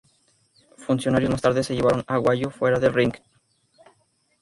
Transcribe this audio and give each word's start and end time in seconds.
Funcionarios 0.79 1.29
más 1.29 1.43
tarde 1.43 1.61
se 1.63 1.75
llevaron 1.75 2.03
a 2.07 2.15
Aguayo 2.15 2.49
fuera 2.49 2.79
del 2.79 2.91
ring. 2.95 3.13